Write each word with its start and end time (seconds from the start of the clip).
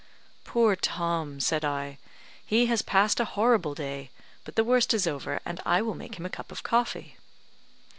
"Poor 0.45 0.75
Tom," 0.75 1.39
said 1.39 1.63
I, 1.63 1.99
"he 2.43 2.65
has 2.65 2.81
passed 2.81 3.19
a 3.19 3.23
horrible 3.37 3.75
day, 3.75 4.09
but 4.43 4.55
the 4.55 4.63
worst 4.63 4.95
is 4.95 5.05
over, 5.05 5.39
and 5.45 5.61
I 5.63 5.83
will 5.83 5.93
make 5.93 6.15
him 6.15 6.25
a 6.25 6.27
cup 6.31 6.51
of 6.51 6.63
coffee." 6.63 7.17